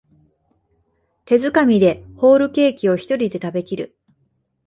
[1.25, 3.95] 手づかみでホールケーキをひとりで食べきる